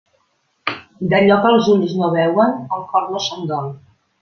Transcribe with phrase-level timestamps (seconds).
[1.11, 3.73] D'allò que els ulls no veuen, el cor no se'n dol.